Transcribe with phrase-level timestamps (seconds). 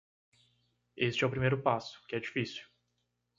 [0.97, 2.65] Este é o primeiro passo, que é difícil.